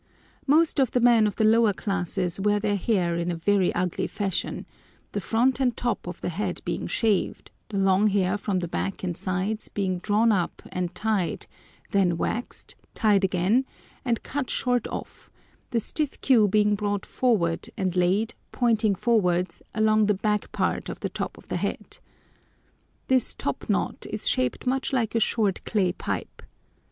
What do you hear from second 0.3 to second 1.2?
Most of the